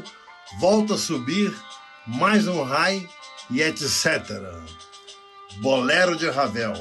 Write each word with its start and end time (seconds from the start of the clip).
volta 0.59 0.93
a 0.93 0.99
subir, 0.99 1.51
mais 2.05 2.47
um 2.47 2.61
raio 2.61 3.09
e 3.49 3.61
etc. 3.61 4.41
Bolero 5.61 6.15
de 6.15 6.29
Ravel. 6.29 6.73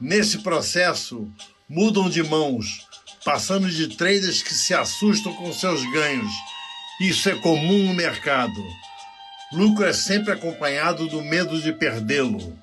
Nesse 0.00 0.38
processo, 0.38 1.30
mudam 1.68 2.10
de 2.10 2.22
mãos, 2.22 2.86
passando 3.24 3.70
de 3.70 3.96
traders 3.96 4.42
que 4.42 4.52
se 4.52 4.74
assustam 4.74 5.32
com 5.34 5.52
seus 5.52 5.82
ganhos. 5.92 6.32
Isso 7.00 7.28
é 7.28 7.34
comum 7.36 7.86
no 7.86 7.94
mercado. 7.94 8.62
Lucro 9.52 9.84
é 9.84 9.92
sempre 9.92 10.32
acompanhado 10.32 11.06
do 11.08 11.22
medo 11.22 11.60
de 11.60 11.72
perdê-lo. 11.72 12.58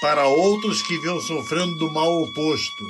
Para 0.00 0.26
outros 0.26 0.80
que 0.82 0.98
vinham 0.98 1.20
sofrendo 1.20 1.76
do 1.78 1.92
mal 1.92 2.22
oposto, 2.22 2.84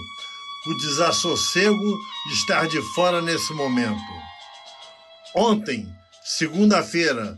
o 0.67 0.75
desassossego 0.77 1.99
de 2.27 2.35
estar 2.35 2.69
de 2.69 2.81
fora 2.95 3.23
nesse 3.23 3.53
momento. 3.55 4.12
Ontem, 5.35 5.89
segunda-feira, 6.23 7.37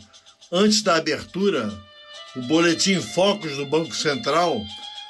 antes 0.50 0.82
da 0.82 0.96
abertura, 0.96 1.72
o 2.36 2.42
boletim 2.42 3.00
Focus 3.00 3.56
do 3.56 3.64
Banco 3.66 3.92
Central 3.94 4.64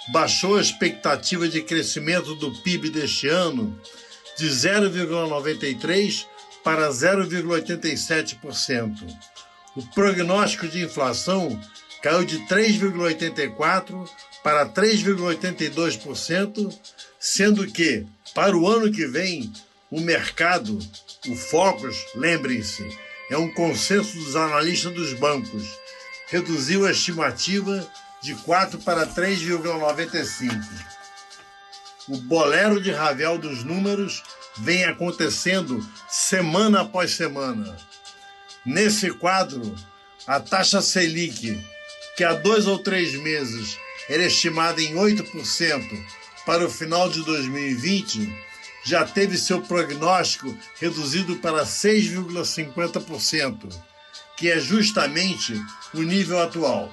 baixou 0.08 0.56
a 0.56 0.60
expectativa 0.60 1.48
de 1.48 1.62
crescimento 1.62 2.34
do 2.34 2.52
PIB 2.62 2.90
deste 2.90 3.28
ano 3.28 3.80
de 4.38 4.48
0,93% 4.48 6.26
para 6.64 6.88
0,87%. 6.88 8.96
O 9.76 9.86
prognóstico 9.94 10.66
de 10.66 10.82
inflação 10.82 11.60
caiu 12.02 12.24
de 12.24 12.38
3,84% 12.46 14.08
para 14.42 14.66
3,82%, 14.66 16.74
sendo 17.18 17.66
que, 17.66 18.06
para 18.34 18.56
o 18.56 18.66
ano 18.66 18.90
que 18.90 19.06
vem, 19.06 19.52
o 19.90 20.00
mercado, 20.00 20.78
o 21.28 21.36
Focus, 21.36 21.98
lembrem-se, 22.14 22.88
é 23.30 23.36
um 23.36 23.52
consenso 23.52 24.16
dos 24.16 24.34
analistas 24.34 24.94
dos 24.94 25.12
bancos 25.12 25.78
reduziu 26.30 26.86
a 26.86 26.92
estimativa 26.92 27.86
de 28.22 28.34
4 28.36 28.78
para 28.80 29.06
3,95. 29.06 30.50
O 32.08 32.16
bolero 32.18 32.80
de 32.80 32.90
Ravel 32.90 33.38
dos 33.38 33.64
números 33.64 34.22
vem 34.58 34.84
acontecendo 34.84 35.84
semana 36.08 36.82
após 36.82 37.12
semana. 37.12 37.76
Nesse 38.64 39.10
quadro, 39.10 39.74
a 40.26 40.38
taxa 40.38 40.80
Selic, 40.80 41.60
que 42.16 42.24
há 42.24 42.34
dois 42.34 42.66
ou 42.66 42.78
três 42.78 43.14
meses 43.14 43.76
era 44.08 44.24
estimada 44.24 44.80
em 44.80 44.94
8% 44.94 45.82
para 46.46 46.64
o 46.64 46.70
final 46.70 47.08
de 47.08 47.24
2020, 47.24 48.32
já 48.84 49.04
teve 49.04 49.36
seu 49.36 49.60
prognóstico 49.62 50.56
reduzido 50.80 51.36
para 51.36 51.64
6,50% 51.64 53.89
que 54.40 54.50
é 54.50 54.58
justamente 54.58 55.52
o 55.92 56.00
nível 56.00 56.40
atual. 56.40 56.90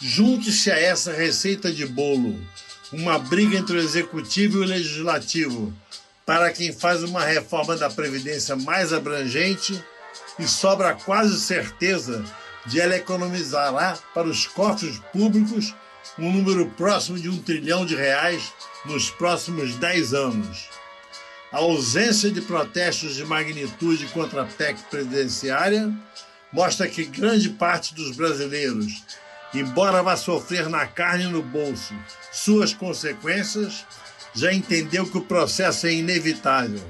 Junte-se 0.00 0.70
a 0.70 0.78
essa 0.78 1.12
receita 1.12 1.70
de 1.70 1.84
bolo, 1.84 2.40
uma 2.90 3.18
briga 3.18 3.58
entre 3.58 3.76
o 3.76 3.80
executivo 3.80 4.56
e 4.56 4.60
o 4.62 4.64
legislativo, 4.64 5.74
para 6.24 6.50
quem 6.50 6.72
faz 6.72 7.02
uma 7.02 7.22
reforma 7.22 7.76
da 7.76 7.90
Previdência 7.90 8.56
mais 8.56 8.94
abrangente 8.94 9.84
e 10.38 10.48
sobra 10.48 10.94
quase 10.94 11.38
certeza 11.38 12.24
de 12.64 12.80
ela 12.80 12.96
economizará 12.96 13.98
para 14.14 14.26
os 14.26 14.46
cofres 14.46 14.98
públicos 15.12 15.74
um 16.18 16.32
número 16.32 16.70
próximo 16.70 17.18
de 17.18 17.28
um 17.28 17.36
trilhão 17.42 17.84
de 17.84 17.94
reais 17.94 18.54
nos 18.86 19.10
próximos 19.10 19.74
10 19.74 20.14
anos. 20.14 20.70
A 21.52 21.58
ausência 21.58 22.30
de 22.30 22.40
protestos 22.40 23.14
de 23.14 23.24
magnitude 23.26 24.06
contra 24.06 24.42
a 24.42 24.46
PEC 24.46 24.80
presidenciária 24.90 25.94
mostra 26.52 26.88
que 26.88 27.04
grande 27.04 27.50
parte 27.50 27.94
dos 27.94 28.16
brasileiros, 28.16 29.04
embora 29.54 30.02
vá 30.02 30.16
sofrer 30.16 30.68
na 30.68 30.86
carne 30.86 31.24
e 31.24 31.28
no 31.28 31.42
bolso 31.42 31.94
suas 32.32 32.72
consequências, 32.72 33.84
já 34.34 34.52
entendeu 34.52 35.06
que 35.06 35.18
o 35.18 35.24
processo 35.24 35.86
é 35.86 35.92
inevitável. 35.92 36.82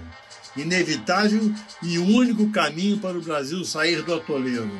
Inevitável 0.56 1.52
e 1.82 1.98
o 1.98 2.04
único 2.04 2.50
caminho 2.50 2.98
para 2.98 3.16
o 3.16 3.22
Brasil 3.22 3.64
sair 3.64 4.02
do 4.02 4.14
atoleiro. 4.14 4.70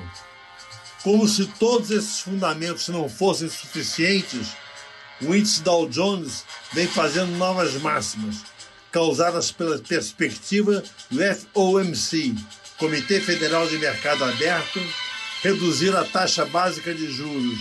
Como 1.03 1.27
se 1.29 1.47
todos 1.47 1.91
esses 1.91 2.21
fundamentos 2.21 2.89
não 2.89 3.09
fossem 3.09 3.49
suficientes, 3.49 4.49
o 5.23 5.35
índice 5.35 5.63
Dow 5.63 5.89
Jones 5.89 6.45
vem 6.73 6.87
fazendo 6.87 7.37
novas 7.37 7.75
máximas, 7.75 8.37
causadas 8.91 9.51
pela 9.51 9.79
perspectiva 9.79 10.83
do 11.11 11.19
FOMC, 11.53 12.35
Comitê 12.79 13.21
Federal 13.21 13.67
de 13.67 13.77
Mercado 13.77 14.25
Aberto, 14.25 14.81
reduzir 15.43 15.95
a 15.97 16.05
taxa 16.05 16.45
básica 16.45 16.95
de 16.95 17.13
juros. 17.13 17.59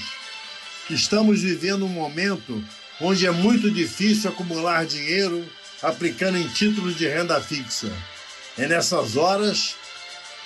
Estamos 0.90 1.42
vivendo 1.42 1.86
um 1.86 1.90
momento 1.90 2.64
onde 3.02 3.26
é 3.26 3.32
muito 3.32 3.70
difícil 3.72 4.30
acumular 4.30 4.86
dinheiro 4.86 5.44
aplicando 5.82 6.38
em 6.38 6.48
títulos 6.48 6.96
de 6.96 7.08
renda 7.08 7.42
fixa. 7.42 7.92
É 8.58 8.68
nessas 8.68 9.16
horas, 9.16 9.76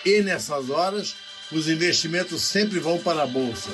e 0.06 0.22
nessas 0.22 0.70
horas, 0.70 1.16
os 1.52 1.68
investimentos 1.68 2.42
sempre 2.42 2.80
vão 2.80 2.98
para 2.98 3.24
a 3.24 3.28
bolsa. 3.28 3.70